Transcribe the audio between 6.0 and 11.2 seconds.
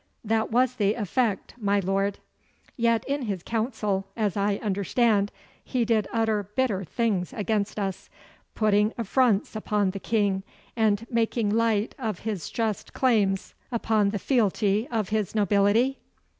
utter bitter things against us, putting affronts upon the King, and